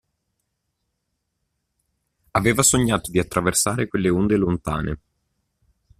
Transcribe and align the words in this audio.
Aveva 2.31 2.63
sognato 2.63 3.11
di 3.11 3.19
attraversare 3.19 3.87
quelle 3.87 4.09
onde 4.09 4.35
lontane. 4.35 4.99